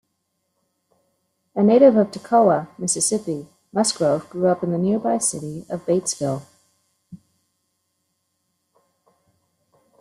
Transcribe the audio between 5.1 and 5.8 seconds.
city